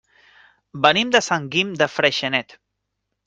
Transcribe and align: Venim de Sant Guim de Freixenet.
Venim 0.85 1.11
de 1.17 1.21
Sant 1.27 1.45
Guim 1.57 1.75
de 1.83 1.89
Freixenet. 1.97 2.57